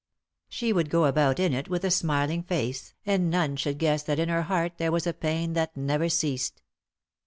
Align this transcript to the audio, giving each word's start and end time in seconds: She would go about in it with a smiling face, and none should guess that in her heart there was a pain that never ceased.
She 0.49 0.73
would 0.73 0.89
go 0.89 1.05
about 1.05 1.39
in 1.39 1.53
it 1.53 1.69
with 1.69 1.83
a 1.83 1.91
smiling 1.91 2.41
face, 2.41 2.95
and 3.05 3.29
none 3.29 3.55
should 3.55 3.77
guess 3.77 4.01
that 4.01 4.17
in 4.17 4.29
her 4.29 4.41
heart 4.41 4.79
there 4.79 4.91
was 4.91 5.05
a 5.05 5.13
pain 5.13 5.53
that 5.53 5.77
never 5.77 6.09
ceased. 6.09 6.63